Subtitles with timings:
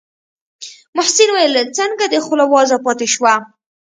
[0.95, 3.33] محسن وويل څنگه دې خوله وازه پاته شوه.